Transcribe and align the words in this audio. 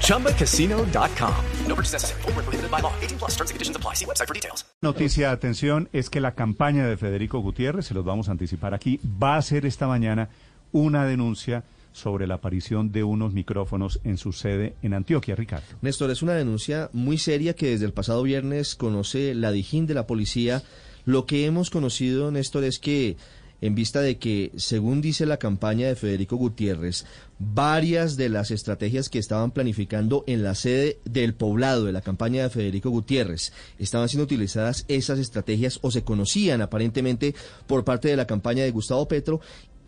ChumbaCasino.com. 0.00 1.34
No 1.66 1.74
purchase 1.74 1.92
necessary. 1.92 2.22
Full 2.22 2.32
prohibited 2.32 2.70
by 2.70 2.80
law. 2.80 2.92
18 3.02 3.18
plus 3.18 3.32
terms 3.36 3.50
and 3.50 3.56
conditions 3.56 3.76
apply. 3.76 3.94
See 3.94 4.06
website 4.06 4.28
for 4.28 4.34
details. 4.34 4.64
Noticia, 4.82 5.30
atención, 5.30 5.88
es 5.92 6.10
que 6.10 6.20
la 6.20 6.34
campaña 6.34 6.86
de 6.86 6.96
Federico 6.96 7.40
Gutiérrez, 7.40 7.86
se 7.86 7.94
los 7.94 8.04
vamos 8.04 8.28
a 8.28 8.32
anticipar 8.32 8.74
aquí, 8.74 9.00
va 9.04 9.36
a 9.36 9.42
ser 9.42 9.64
esta 9.64 9.86
mañana 9.86 10.28
una 10.72 11.06
denuncia 11.06 11.64
sobre 11.94 12.26
la 12.26 12.34
aparición 12.34 12.90
de 12.92 13.04
unos 13.04 13.32
micrófonos 13.32 14.00
en 14.04 14.18
su 14.18 14.32
sede 14.32 14.74
en 14.82 14.94
Antioquia, 14.94 15.36
Ricardo. 15.36 15.64
Néstor, 15.80 16.10
es 16.10 16.22
una 16.22 16.34
denuncia 16.34 16.90
muy 16.92 17.18
seria 17.18 17.54
que 17.54 17.70
desde 17.70 17.86
el 17.86 17.92
pasado 17.92 18.22
viernes 18.24 18.74
conoce 18.74 19.34
la 19.34 19.52
Dijín 19.52 19.86
de 19.86 19.94
la 19.94 20.06
policía. 20.06 20.62
Lo 21.06 21.24
que 21.24 21.46
hemos 21.46 21.70
conocido, 21.70 22.30
Néstor, 22.32 22.64
es 22.64 22.78
que 22.78 23.16
en 23.64 23.74
vista 23.74 24.02
de 24.02 24.18
que, 24.18 24.52
según 24.56 25.00
dice 25.00 25.24
la 25.24 25.38
campaña 25.38 25.88
de 25.88 25.96
Federico 25.96 26.36
Gutiérrez, 26.36 27.06
varias 27.38 28.18
de 28.18 28.28
las 28.28 28.50
estrategias 28.50 29.08
que 29.08 29.18
estaban 29.18 29.52
planificando 29.52 30.22
en 30.26 30.42
la 30.42 30.54
sede 30.54 30.98
del 31.06 31.32
poblado 31.32 31.86
de 31.86 31.92
la 31.92 32.02
campaña 32.02 32.42
de 32.42 32.50
Federico 32.50 32.90
Gutiérrez 32.90 33.54
estaban 33.78 34.10
siendo 34.10 34.24
utilizadas 34.24 34.84
esas 34.88 35.18
estrategias 35.18 35.78
o 35.80 35.90
se 35.90 36.04
conocían 36.04 36.60
aparentemente 36.60 37.34
por 37.66 37.86
parte 37.86 38.08
de 38.08 38.16
la 38.16 38.26
campaña 38.26 38.64
de 38.64 38.70
Gustavo 38.70 39.08
Petro 39.08 39.40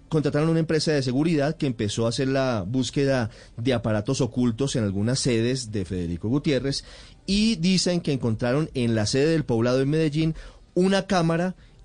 contrataron 0.08 0.48
una 0.48 0.60
empresa 0.60 0.92
de 0.92 1.02
seguridad 1.02 1.58
que 1.58 1.66
empezó 1.66 2.06
a 2.06 2.08
hacer 2.08 2.28
la 2.28 2.64
búsqueda 2.66 3.28
de 3.58 3.74
aparatos 3.74 4.22
ocultos 4.22 4.74
en 4.76 4.84
algunas 4.84 5.18
sedes 5.18 5.70
de 5.70 5.84
Federico 5.84 6.30
Gutiérrez 6.30 6.82
y 7.26 7.56
dicen 7.56 8.00
que 8.00 8.12
encontraron 8.12 8.70
en 8.72 8.94
la 8.94 9.04
sede 9.04 9.32
del 9.32 9.44
poblado 9.44 9.76
de 9.76 9.84
Medellín 9.84 10.34
una 10.72 11.06
cámara 11.06 11.56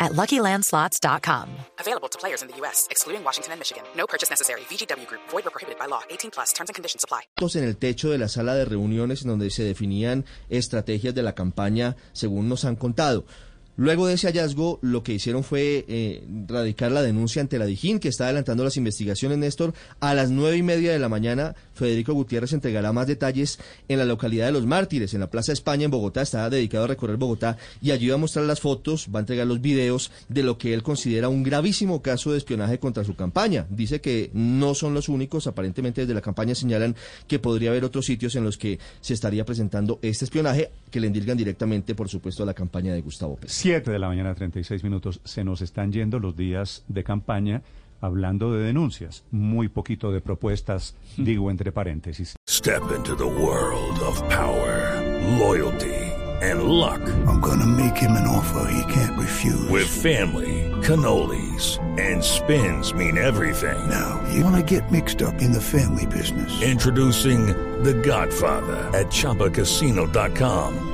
at 0.00 0.12
LuckyLandSlots.com. 0.12 1.48
Available 1.78 2.08
to 2.08 2.18
players 2.18 2.42
in 2.42 2.48
the 2.48 2.56
U.S., 2.62 2.88
excluding 2.90 3.22
Washington 3.22 3.52
and 3.52 3.60
Michigan. 3.60 3.84
No 3.96 4.06
purchase 4.06 4.30
necessary. 4.30 4.62
VGW 4.70 5.06
Group. 5.06 5.22
Void 5.30 5.44
where 5.44 5.50
prohibited 5.50 5.78
by 5.78 5.86
law. 5.86 6.02
18 6.10 6.30
plus. 6.30 6.52
Terms 6.52 6.70
and 6.70 6.74
conditions 6.74 7.04
apply. 7.04 7.22
En 7.54 7.64
el 7.64 7.76
techo 7.76 8.10
de 8.10 8.18
la 8.18 8.28
sala 8.28 8.54
de 8.54 8.64
reuniones 8.64 9.22
en 9.22 9.28
donde 9.28 9.50
se 9.50 9.62
definían 9.62 10.24
estrategias 10.50 11.14
de 11.14 11.22
la 11.22 11.34
campaña, 11.34 11.96
según 12.12 12.48
nos 12.48 12.64
han 12.64 12.76
contado. 12.76 13.24
Luego 13.76 14.06
de 14.06 14.14
ese 14.14 14.28
hallazgo, 14.28 14.78
lo 14.82 15.02
que 15.02 15.14
hicieron 15.14 15.42
fue 15.42 15.84
eh, 15.88 16.24
radicar 16.46 16.92
la 16.92 17.02
denuncia 17.02 17.42
ante 17.42 17.58
la 17.58 17.66
Dijín, 17.66 17.98
que 17.98 18.08
está 18.08 18.24
adelantando 18.24 18.62
las 18.62 18.76
investigaciones, 18.76 19.36
Néstor. 19.38 19.74
A 19.98 20.14
las 20.14 20.30
nueve 20.30 20.56
y 20.56 20.62
media 20.62 20.92
de 20.92 21.00
la 21.00 21.08
mañana, 21.08 21.56
Federico 21.74 22.14
Gutiérrez 22.14 22.52
entregará 22.52 22.92
más 22.92 23.08
detalles 23.08 23.58
en 23.88 23.98
la 23.98 24.04
localidad 24.04 24.46
de 24.46 24.52
Los 24.52 24.64
Mártires, 24.64 25.12
en 25.14 25.20
la 25.20 25.30
Plaza 25.30 25.52
España, 25.52 25.86
en 25.86 25.90
Bogotá. 25.90 26.22
Está 26.22 26.48
dedicado 26.48 26.84
a 26.84 26.86
recorrer 26.86 27.16
Bogotá 27.16 27.56
y 27.82 27.90
allí 27.90 28.08
va 28.08 28.14
a 28.14 28.18
mostrar 28.18 28.44
las 28.44 28.60
fotos, 28.60 29.08
va 29.12 29.18
a 29.18 29.22
entregar 29.22 29.48
los 29.48 29.60
videos 29.60 30.12
de 30.28 30.44
lo 30.44 30.56
que 30.56 30.72
él 30.72 30.84
considera 30.84 31.28
un 31.28 31.42
gravísimo 31.42 32.00
caso 32.00 32.30
de 32.30 32.38
espionaje 32.38 32.78
contra 32.78 33.02
su 33.02 33.16
campaña. 33.16 33.66
Dice 33.70 34.00
que 34.00 34.30
no 34.34 34.76
son 34.76 34.94
los 34.94 35.08
únicos, 35.08 35.48
aparentemente 35.48 36.02
desde 36.02 36.14
la 36.14 36.20
campaña 36.20 36.54
señalan 36.54 36.94
que 37.26 37.40
podría 37.40 37.70
haber 37.70 37.84
otros 37.84 38.06
sitios 38.06 38.36
en 38.36 38.44
los 38.44 38.56
que 38.56 38.78
se 39.00 39.14
estaría 39.14 39.44
presentando 39.44 39.98
este 40.00 40.26
espionaje 40.26 40.70
que 40.92 41.00
le 41.00 41.08
indilgan 41.08 41.36
directamente, 41.36 41.96
por 41.96 42.08
supuesto, 42.08 42.44
a 42.44 42.46
la 42.46 42.54
campaña 42.54 42.94
de 42.94 43.00
Gustavo 43.00 43.34
Pérez. 43.34 43.63
7 43.64 43.90
de 43.90 43.98
la 43.98 44.08
mañana, 44.08 44.34
36 44.34 44.84
minutos. 44.84 45.22
Se 45.24 45.42
nos 45.42 45.62
están 45.62 45.90
yendo 45.90 46.18
los 46.18 46.36
días 46.36 46.84
de 46.88 47.02
campaña 47.02 47.62
hablando 48.02 48.52
de 48.52 48.62
denuncias, 48.62 49.24
muy 49.30 49.68
poquito 49.68 50.12
de 50.12 50.20
propuestas, 50.20 50.94
digo 51.16 51.50
entre 51.50 51.72
paréntesis. 51.72 52.36
Step 52.46 52.82
into 52.94 53.16
the 53.16 53.24
world 53.24 53.98
of 54.00 54.20
power, 54.28 55.00
loyalty 55.38 55.94
and 56.42 56.64
luck. 56.64 57.00
I'm 57.26 57.40
gonna 57.40 57.64
make 57.64 57.96
him 57.96 58.10
an 58.10 58.26
offer 58.26 58.70
he 58.70 58.92
can't 58.92 59.18
refuse. 59.18 59.70
With 59.70 59.88
family, 59.88 60.70
cannolis 60.82 61.78
and 61.98 62.22
spins 62.22 62.92
mean 62.92 63.16
everything. 63.16 63.88
Now, 63.88 64.20
you 64.30 64.44
wanna 64.44 64.62
get 64.62 64.82
mixed 64.92 65.22
up 65.22 65.40
in 65.40 65.52
the 65.52 65.60
family 65.62 66.04
business. 66.04 66.52
Introducing 66.60 67.46
The 67.82 67.94
Godfather 67.94 68.90
at 68.92 69.06
chapacasino.com. 69.06 70.93